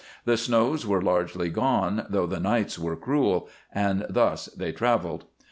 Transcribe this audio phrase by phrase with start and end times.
[0.25, 5.25] The snows were largely gone, though the nights were cruel, and thus they traveled.